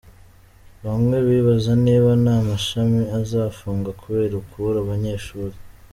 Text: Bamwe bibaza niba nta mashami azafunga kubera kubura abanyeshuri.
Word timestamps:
Bamwe 0.85 1.17
bibaza 1.27 1.71
niba 1.85 2.09
nta 2.23 2.37
mashami 2.49 3.01
azafunga 3.19 3.89
kubera 4.01 4.35
kubura 4.49 4.77
abanyeshuri. 4.83 5.55